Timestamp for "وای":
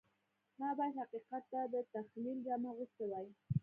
3.07-3.27